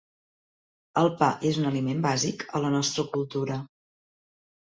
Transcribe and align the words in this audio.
El 1.01 1.09
pa 1.19 1.27
és 1.49 1.59
un 1.63 1.67
aliment 1.71 2.01
bàsic 2.07 2.45
a 2.59 2.61
la 2.65 2.71
nostra 2.79 3.05
cultura. 3.13 3.59